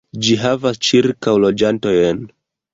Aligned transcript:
Ĝi 0.27 0.37
havas 0.43 0.79
ĉirkaŭ 0.87 1.37
loĝantojn. 1.45 2.27